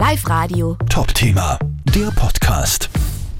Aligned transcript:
Live 0.00 0.26
Radio. 0.30 0.78
Top-Thema, 0.88 1.58
der 1.94 2.10
Podcast. 2.16 2.88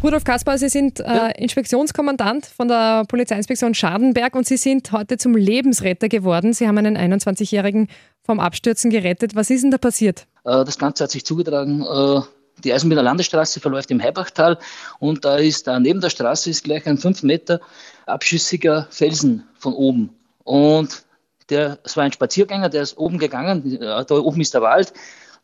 Rudolf 0.04 0.24
Kaspar, 0.24 0.58
Sie 0.58 0.68
sind 0.68 1.00
äh, 1.00 1.30
Inspektionskommandant 1.38 2.44
von 2.44 2.68
der 2.68 3.06
Polizeiinspektion 3.08 3.72
Schadenberg 3.72 4.34
und 4.36 4.46
Sie 4.46 4.58
sind 4.58 4.92
heute 4.92 5.16
zum 5.16 5.34
Lebensretter 5.36 6.10
geworden. 6.10 6.52
Sie 6.52 6.68
haben 6.68 6.76
einen 6.76 6.98
21-Jährigen 6.98 7.88
vom 8.22 8.40
Abstürzen 8.40 8.90
gerettet. 8.90 9.34
Was 9.34 9.48
ist 9.48 9.62
denn 9.62 9.70
da 9.70 9.78
passiert? 9.78 10.26
Äh, 10.44 10.62
Das 10.66 10.78
Ganze 10.78 11.04
hat 11.04 11.10
sich 11.10 11.24
zugetragen. 11.24 11.80
äh, 11.80 12.20
Die 12.62 12.74
Eisenbahner 12.74 13.04
Landesstraße 13.04 13.58
verläuft 13.60 13.90
im 13.90 14.02
Heibachtal 14.02 14.58
und 14.98 15.24
da 15.24 15.36
ist 15.36 15.66
da 15.66 15.80
neben 15.80 16.02
der 16.02 16.10
Straße 16.10 16.50
ist 16.50 16.64
gleich 16.64 16.86
ein 16.86 16.98
fünf 16.98 17.22
Meter 17.22 17.60
abschüssiger 18.04 18.86
Felsen 18.90 19.44
von 19.58 19.72
oben. 19.72 20.10
Und 20.44 21.04
der, 21.48 21.78
es 21.84 21.96
war 21.96 22.04
ein 22.04 22.12
Spaziergänger, 22.12 22.68
der 22.68 22.82
ist 22.82 22.98
oben 22.98 23.16
gegangen, 23.16 23.80
äh, 23.80 24.04
da 24.04 24.14
oben 24.14 24.42
ist 24.42 24.52
der 24.52 24.60
Wald, 24.60 24.92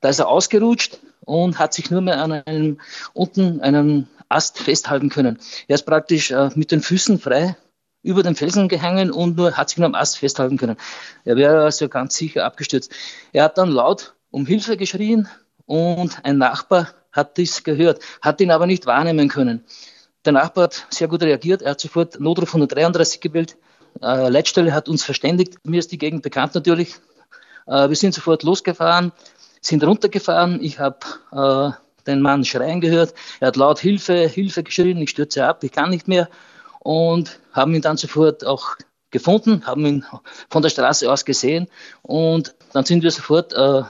da 0.00 0.08
ist 0.08 0.18
er 0.18 0.28
ausgerutscht 0.28 0.98
und 1.24 1.58
hat 1.58 1.74
sich 1.74 1.90
nur 1.90 2.00
mehr 2.00 2.22
an 2.22 2.32
einem 2.32 2.80
unten 3.12 3.60
einen 3.60 4.08
Ast 4.28 4.58
festhalten 4.58 5.08
können. 5.08 5.38
Er 5.68 5.74
ist 5.76 5.86
praktisch 5.86 6.30
äh, 6.30 6.50
mit 6.54 6.72
den 6.72 6.80
Füßen 6.80 7.18
frei 7.18 7.56
über 8.02 8.22
den 8.22 8.36
Felsen 8.36 8.68
gehangen 8.68 9.10
und 9.10 9.36
nur 9.36 9.56
hat 9.56 9.68
sich 9.68 9.78
nur 9.78 9.86
am 9.86 9.94
Ast 9.94 10.18
festhalten 10.18 10.58
können. 10.58 10.76
Er 11.24 11.36
wäre 11.36 11.64
also 11.64 11.88
ganz 11.88 12.16
sicher 12.16 12.44
abgestürzt. 12.44 12.92
Er 13.32 13.44
hat 13.44 13.58
dann 13.58 13.70
laut 13.70 14.14
um 14.30 14.46
Hilfe 14.46 14.76
geschrien 14.76 15.28
und 15.66 16.24
ein 16.24 16.38
Nachbar 16.38 16.88
hat 17.12 17.36
dies 17.36 17.64
gehört, 17.64 18.00
hat 18.22 18.40
ihn 18.40 18.50
aber 18.50 18.66
nicht 18.66 18.86
wahrnehmen 18.86 19.28
können. 19.28 19.64
Der 20.24 20.32
Nachbar 20.32 20.64
hat 20.64 20.86
sehr 20.90 21.08
gut 21.08 21.22
reagiert, 21.22 21.62
er 21.62 21.72
hat 21.72 21.80
sofort 21.80 22.20
Notruf 22.20 22.50
133 22.50 23.20
gewählt. 23.20 23.56
Äh, 24.02 24.28
Leitstelle 24.28 24.72
hat 24.74 24.88
uns 24.88 25.04
verständigt. 25.04 25.54
Mir 25.64 25.78
ist 25.78 25.90
die 25.92 25.98
Gegend 25.98 26.22
bekannt 26.22 26.54
natürlich. 26.54 26.96
Äh, 27.66 27.88
wir 27.88 27.96
sind 27.96 28.14
sofort 28.14 28.42
losgefahren, 28.42 29.12
sind 29.60 29.84
runtergefahren. 29.84 30.62
Ich 30.62 30.78
habe 30.78 30.98
äh, 31.32 31.76
den 32.06 32.20
Mann 32.20 32.44
schreien 32.44 32.80
gehört. 32.80 33.14
Er 33.40 33.48
hat 33.48 33.56
laut 33.56 33.78
Hilfe, 33.78 34.28
Hilfe 34.28 34.62
geschrien, 34.62 34.98
ich 34.98 35.10
stürze 35.10 35.46
ab, 35.46 35.64
ich 35.64 35.72
kann 35.72 35.90
nicht 35.90 36.08
mehr. 36.08 36.28
Und 36.80 37.40
haben 37.52 37.74
ihn 37.74 37.82
dann 37.82 37.96
sofort 37.96 38.46
auch 38.46 38.76
gefunden, 39.10 39.66
haben 39.66 39.84
ihn 39.86 40.04
von 40.50 40.62
der 40.62 40.68
Straße 40.68 41.10
aus 41.10 41.24
gesehen. 41.24 41.68
Und 42.02 42.54
dann 42.72 42.84
sind 42.84 43.02
wir 43.02 43.10
sofort, 43.10 43.52
äh, 43.54 43.82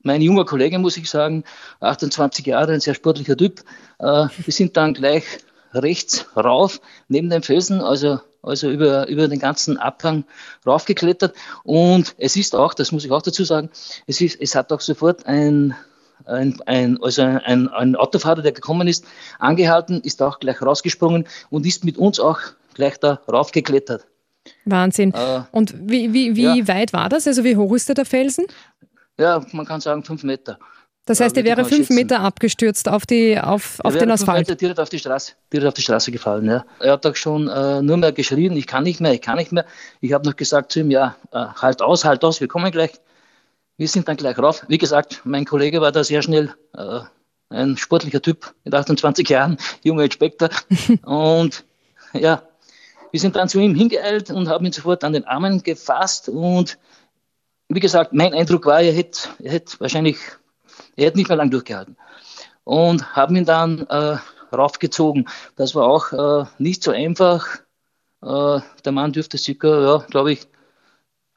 mein 0.00 0.22
junger 0.22 0.44
Kollege, 0.44 0.78
muss 0.78 0.96
ich 0.96 1.08
sagen, 1.10 1.44
28 1.80 2.46
Jahre, 2.46 2.72
ein 2.72 2.80
sehr 2.80 2.94
sportlicher 2.94 3.36
Typ, 3.36 3.60
äh, 3.98 4.04
wir 4.04 4.52
sind 4.52 4.76
dann 4.76 4.94
gleich 4.94 5.24
rechts 5.72 6.26
rauf, 6.36 6.80
neben 7.08 7.30
dem 7.30 7.42
Felsen, 7.42 7.80
also, 7.80 8.20
also 8.48 8.70
über, 8.70 9.08
über 9.08 9.28
den 9.28 9.38
ganzen 9.38 9.76
Abhang 9.76 10.24
raufgeklettert. 10.66 11.34
Und 11.64 12.14
es 12.18 12.36
ist 12.36 12.54
auch, 12.54 12.74
das 12.74 12.92
muss 12.92 13.04
ich 13.04 13.10
auch 13.10 13.22
dazu 13.22 13.44
sagen, 13.44 13.70
es, 14.06 14.20
ist, 14.20 14.40
es 14.40 14.54
hat 14.54 14.72
auch 14.72 14.80
sofort 14.80 15.26
ein, 15.26 15.74
ein, 16.24 16.60
ein, 16.66 17.02
also 17.02 17.22
ein, 17.22 17.68
ein 17.68 17.96
Autofahrer, 17.96 18.42
der 18.42 18.52
gekommen 18.52 18.88
ist, 18.88 19.04
angehalten, 19.38 20.00
ist 20.02 20.22
auch 20.22 20.40
gleich 20.40 20.60
rausgesprungen 20.62 21.26
und 21.50 21.66
ist 21.66 21.84
mit 21.84 21.98
uns 21.98 22.20
auch 22.20 22.38
gleich 22.74 22.98
da 22.98 23.20
raufgeklettert. 23.30 24.06
Wahnsinn. 24.64 25.12
Äh, 25.12 25.42
Und 25.52 25.74
wie, 25.78 26.12
wie, 26.12 26.36
wie 26.36 26.58
ja. 26.60 26.68
weit 26.68 26.92
war 26.92 27.08
das? 27.08 27.26
Also 27.26 27.44
wie 27.44 27.56
hoch 27.56 27.74
ist 27.74 27.88
da 27.88 27.94
der 27.94 28.06
Felsen? 28.06 28.46
Ja, 29.18 29.44
man 29.52 29.66
kann 29.66 29.80
sagen 29.80 30.04
fünf 30.04 30.22
Meter. 30.22 30.58
Das 31.08 31.20
heißt, 31.20 31.38
er 31.38 31.44
wäre 31.44 31.64
fünf. 31.64 31.88
Meter 31.88 32.20
abgestürzt 32.20 32.86
auf, 32.86 33.06
die, 33.06 33.40
auf, 33.40 33.80
auf 33.82 33.94
Er 33.94 34.00
den 34.00 34.10
Asphalt. 34.10 34.46
Meter 34.46 34.56
direkt 34.56 34.78
auf 34.78 34.90
die 34.90 34.98
Straße, 34.98 35.32
direkt 35.50 35.68
auf 35.68 35.74
die 35.74 35.80
Straße 35.80 36.12
gefallen. 36.12 36.44
Ja. 36.44 36.66
Er 36.80 36.92
hat 36.92 37.06
auch 37.06 37.16
schon 37.16 37.48
äh, 37.48 37.80
nur 37.80 37.96
mehr 37.96 38.12
geschrien, 38.12 38.54
ich 38.58 38.66
kann 38.66 38.84
nicht 38.84 39.00
mehr, 39.00 39.14
ich 39.14 39.22
kann 39.22 39.38
nicht 39.38 39.50
mehr. 39.50 39.64
Ich 40.02 40.12
habe 40.12 40.28
noch 40.28 40.36
gesagt 40.36 40.70
zu 40.70 40.80
ihm, 40.80 40.90
ja, 40.90 41.16
äh, 41.32 41.38
halt 41.38 41.80
aus, 41.80 42.04
halt 42.04 42.22
aus, 42.24 42.42
wir 42.42 42.48
kommen 42.48 42.70
gleich. 42.70 42.92
Wir 43.78 43.88
sind 43.88 44.06
dann 44.06 44.18
gleich 44.18 44.36
rauf. 44.38 44.66
Wie 44.68 44.76
gesagt, 44.76 45.22
mein 45.24 45.46
Kollege 45.46 45.80
war 45.80 45.92
da 45.92 46.04
sehr 46.04 46.20
schnell, 46.20 46.54
äh, 46.76 47.00
ein 47.48 47.78
sportlicher 47.78 48.20
Typ 48.20 48.52
mit 48.64 48.74
28 48.74 49.26
Jahren, 49.30 49.56
junger 49.82 50.04
Inspektor. 50.04 50.50
und 51.06 51.64
ja, 52.12 52.42
wir 53.12 53.20
sind 53.20 53.34
dann 53.34 53.48
zu 53.48 53.60
ihm 53.60 53.74
hingeeilt 53.74 54.30
und 54.30 54.48
haben 54.48 54.66
ihn 54.66 54.72
sofort 54.72 55.04
an 55.04 55.14
den 55.14 55.24
Armen 55.24 55.62
gefasst. 55.62 56.28
Und 56.28 56.78
wie 57.70 57.80
gesagt, 57.80 58.12
mein 58.12 58.34
Eindruck 58.34 58.66
war, 58.66 58.82
er 58.82 58.92
hätte, 58.92 59.20
er 59.42 59.52
hätte 59.52 59.80
wahrscheinlich, 59.80 60.18
er 60.98 61.06
hätte 61.06 61.18
nicht 61.18 61.28
mehr 61.28 61.36
lang 61.36 61.50
durchgehalten 61.50 61.96
und 62.64 63.14
haben 63.14 63.36
ihn 63.36 63.44
dann 63.44 63.86
äh, 63.88 64.18
raufgezogen. 64.52 65.28
Das 65.56 65.74
war 65.74 65.86
auch 65.86 66.12
äh, 66.12 66.46
nicht 66.58 66.82
so 66.82 66.90
einfach. 66.90 67.46
Äh, 68.20 68.60
der 68.84 68.92
Mann 68.92 69.12
dürfte 69.12 69.38
circa, 69.38 69.80
ja, 69.80 69.98
glaube 70.10 70.32
ich, 70.32 70.46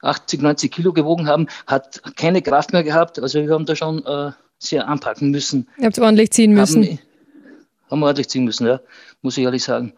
80, 0.02 0.42
90 0.42 0.72
Kilo 0.72 0.92
gewogen 0.92 1.28
haben, 1.28 1.46
hat 1.66 2.02
keine 2.16 2.42
Kraft 2.42 2.72
mehr 2.72 2.82
gehabt. 2.82 3.20
Also 3.20 3.40
wir 3.40 3.54
haben 3.54 3.66
da 3.66 3.76
schon 3.76 4.04
äh, 4.04 4.32
sehr 4.58 4.88
anpacken 4.88 5.30
müssen. 5.30 5.68
Ihr 5.78 5.86
habt 5.86 5.98
ordentlich 6.00 6.32
ziehen 6.32 6.52
müssen. 6.52 6.82
Haben, 6.82 6.98
haben 7.88 8.00
wir 8.00 8.06
ordentlich 8.06 8.28
ziehen 8.28 8.44
müssen, 8.44 8.66
ja, 8.66 8.80
muss 9.22 9.38
ich 9.38 9.44
ehrlich 9.44 9.62
sagen. 9.62 9.92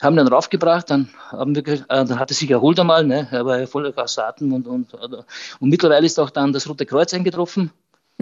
Haben 0.00 0.14
ihn 0.14 0.24
dann 0.24 0.28
raufgebracht, 0.28 0.90
dann, 0.90 1.10
haben 1.28 1.54
wir, 1.54 1.66
äh, 1.68 1.84
dann 1.86 2.18
hat 2.18 2.30
er 2.30 2.34
sich 2.34 2.50
erholt 2.50 2.80
einmal, 2.80 3.04
ne? 3.04 3.28
er 3.30 3.44
war 3.44 3.60
ja 3.60 3.66
voller 3.66 3.92
Atem 3.96 4.52
und, 4.54 4.66
und, 4.66 4.94
und, 4.94 5.14
und 5.14 5.68
mittlerweile 5.68 6.06
ist 6.06 6.18
auch 6.18 6.30
dann 6.30 6.52
das 6.54 6.66
Rote 6.66 6.86
Kreuz 6.86 7.12
eingetroffen. 7.12 7.70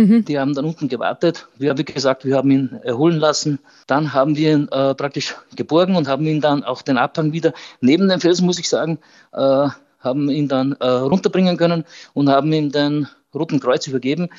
Mhm. 0.01 0.25
Die 0.25 0.39
haben 0.39 0.55
dann 0.55 0.65
unten 0.65 0.89
gewartet. 0.89 1.47
Wir 1.59 1.71
haben, 1.71 1.79
wie 1.79 1.85
gesagt, 1.85 2.25
wir 2.25 2.37
haben 2.37 2.51
ihn 2.51 2.81
erholen 2.85 3.19
lassen. 3.19 3.59
Dann 3.87 4.15
haben 4.15 4.35
wir 4.35 4.53
ihn 4.55 4.69
äh, 4.69 4.95
praktisch 4.95 5.37
geborgen 5.55 5.95
und 5.95 6.09
haben 6.09 6.27
ihn 6.27 6.41
dann 6.41 6.65
auch 6.65 6.81
den 6.81 6.97
Abhang 6.97 7.33
wieder 7.33 7.53
neben 7.83 8.09
dem 8.09 8.19
Felsen, 8.19 8.47
muss 8.47 8.59
ich 8.59 8.69
sagen, 8.69 8.99
äh, 9.33 9.69
haben 9.99 10.31
ihn 10.31 10.49
dann 10.49 10.73
äh, 10.81 10.87
runterbringen 10.87 11.59
können 11.59 11.85
und 12.15 12.31
haben 12.31 12.51
ihm 12.53 12.73
den 12.73 13.09
Roten 13.35 13.61
Kreuz 13.61 13.87
übergeben. 13.87 14.31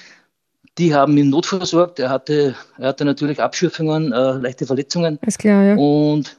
Die 0.79 0.95
haben 0.95 1.15
ihn 1.15 1.29
notversorgt. 1.29 1.99
Er 1.99 2.09
hatte, 2.09 2.55
er 2.79 2.87
hatte 2.87 3.05
natürlich 3.05 3.39
Abschürfungen, 3.39 4.11
äh, 4.11 4.31
leichte 4.37 4.65
Verletzungen 4.65 5.19
Ist 5.27 5.37
klar, 5.37 5.63
ja. 5.63 5.75
und 5.75 6.37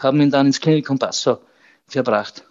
haben 0.00 0.18
ihn 0.22 0.30
dann 0.30 0.46
ins 0.46 0.60
Klinikum 0.60 0.98
Passau 0.98 1.40
verbracht. 1.88 2.44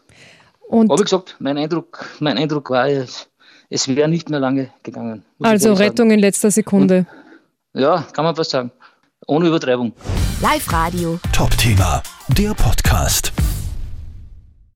Und 0.67 0.91
Aber 0.91 0.99
wie 0.99 1.03
gesagt, 1.03 1.35
mein 1.39 1.57
Eindruck, 1.57 2.05
mein 2.19 2.37
Eindruck 2.37 2.69
war, 2.69 2.87
es, 2.87 3.27
es 3.71 3.87
wäre 3.87 4.09
nicht 4.09 4.29
mehr 4.29 4.39
lange 4.39 4.69
gegangen. 4.83 5.23
also. 5.41 5.73
Rettung 5.73 6.11
in 6.11 6.19
letzter 6.19 6.51
Sekunde. 6.51 7.07
Ja, 7.73 8.05
kann 8.11 8.25
man 8.25 8.35
fast 8.35 8.51
sagen. 8.51 8.71
Ohne 9.27 9.47
Übertreibung. 9.47 9.93
Live 10.41 10.71
Radio. 10.73 11.19
Top-Thema, 11.31 12.03
der 12.37 12.53
Podcast. 12.53 13.31